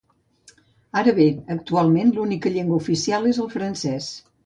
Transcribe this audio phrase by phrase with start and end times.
[1.01, 1.27] Ara bé,
[1.57, 4.15] actualment l'única llengua oficial és el francès.